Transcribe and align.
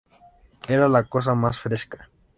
Era 0.67 0.89
la 0.89 1.03
cosa 1.03 1.35
más 1.35 1.59
fresca. 1.59 2.09